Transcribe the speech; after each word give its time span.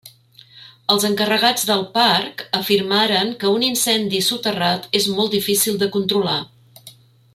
Els 0.93 1.03
encarregats 1.09 1.65
del 1.71 1.83
parc 1.97 2.41
afirmaren 2.61 3.29
que 3.43 3.53
un 3.59 3.67
incendi 3.69 4.23
soterrat 4.29 4.89
és 5.01 5.07
molt 5.19 5.37
difícil 5.37 5.79
de 5.85 5.91
controlar. 5.99 6.39